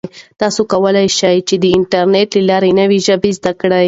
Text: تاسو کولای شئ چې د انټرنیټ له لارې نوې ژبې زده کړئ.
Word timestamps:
تاسو 0.41 0.61
کولای 0.71 1.07
شئ 1.17 1.37
چې 1.47 1.55
د 1.63 1.65
انټرنیټ 1.77 2.29
له 2.37 2.41
لارې 2.49 2.71
نوې 2.79 2.99
ژبې 3.07 3.31
زده 3.37 3.51
کړئ. 3.61 3.79